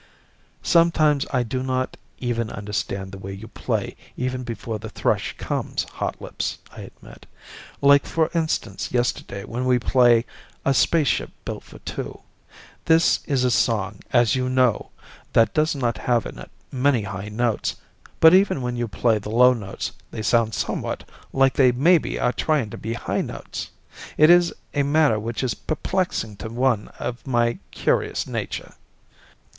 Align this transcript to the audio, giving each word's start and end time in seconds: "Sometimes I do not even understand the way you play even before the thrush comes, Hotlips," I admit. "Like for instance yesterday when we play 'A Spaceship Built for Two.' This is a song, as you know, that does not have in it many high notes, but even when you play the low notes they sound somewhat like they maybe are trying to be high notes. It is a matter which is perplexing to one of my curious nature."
"Sometimes 0.63 1.27
I 1.31 1.43
do 1.43 1.61
not 1.61 1.95
even 2.17 2.49
understand 2.49 3.11
the 3.11 3.19
way 3.19 3.33
you 3.33 3.47
play 3.47 3.95
even 4.17 4.41
before 4.43 4.79
the 4.79 4.89
thrush 4.89 5.35
comes, 5.37 5.83
Hotlips," 5.91 6.57
I 6.71 6.81
admit. 6.81 7.27
"Like 7.83 8.07
for 8.07 8.31
instance 8.33 8.91
yesterday 8.91 9.43
when 9.43 9.63
we 9.63 9.77
play 9.77 10.25
'A 10.65 10.73
Spaceship 10.73 11.29
Built 11.45 11.63
for 11.63 11.77
Two.' 11.85 12.21
This 12.85 13.19
is 13.25 13.43
a 13.43 13.51
song, 13.51 13.99
as 14.11 14.35
you 14.35 14.49
know, 14.49 14.89
that 15.33 15.53
does 15.53 15.75
not 15.75 15.99
have 15.99 16.25
in 16.25 16.39
it 16.39 16.49
many 16.71 17.03
high 17.03 17.29
notes, 17.29 17.75
but 18.19 18.33
even 18.33 18.63
when 18.63 18.75
you 18.75 18.87
play 18.87 19.19
the 19.19 19.29
low 19.29 19.53
notes 19.53 19.91
they 20.09 20.23
sound 20.23 20.55
somewhat 20.55 21.07
like 21.31 21.53
they 21.53 21.71
maybe 21.71 22.19
are 22.19 22.33
trying 22.33 22.71
to 22.71 22.77
be 22.79 22.93
high 22.93 23.21
notes. 23.21 23.69
It 24.17 24.31
is 24.31 24.51
a 24.73 24.81
matter 24.81 25.19
which 25.19 25.43
is 25.43 25.53
perplexing 25.53 26.37
to 26.37 26.49
one 26.49 26.87
of 26.97 27.27
my 27.27 27.59
curious 27.71 28.25
nature." 28.25 28.73